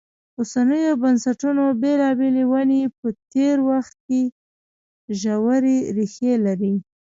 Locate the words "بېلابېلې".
1.81-2.43